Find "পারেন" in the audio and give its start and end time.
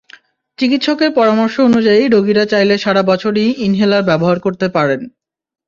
4.69-5.01